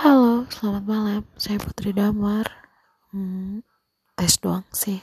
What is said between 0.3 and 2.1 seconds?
selamat malam. Saya Putri